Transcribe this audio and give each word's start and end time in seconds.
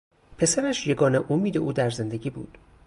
پسرش 0.37 0.87
یگانه 0.87 1.31
امید 1.31 1.57
او 1.57 1.73
در 1.73 1.89
زندگی 1.89 2.29
بود. 2.29 2.57